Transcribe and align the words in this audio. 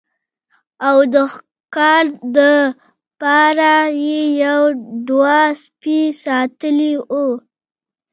او 0.87 0.97
د 1.13 1.15
ښکار 1.33 2.03
د 2.35 2.37
پاره 3.19 3.77
يې 4.05 4.21
يو 4.43 4.63
دوه 5.07 5.39
سپي 5.61 5.99
ساتلي 6.23 6.93
وو 6.99 7.27